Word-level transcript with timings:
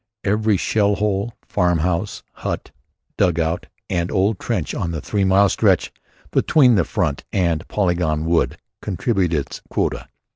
Every 0.23 0.57
shell 0.57 0.95
hole, 0.95 1.33
farmhouse, 1.45 2.23
hut, 2.33 2.71
dugout 3.19 3.67
and 3.87 4.09
old 4.11 4.39
trench 4.39 4.73
on 4.73 4.89
the 4.89 4.99
three 4.99 5.23
mile 5.23 5.47
stretch 5.47 5.91
between 6.31 6.73
the 6.73 6.85
Front 6.85 7.23
and 7.31 7.67
Polygon 7.67 8.25
Wood 8.25 8.57
contributed 8.81 9.41
its 9.45 9.61
quota. 9.69 10.07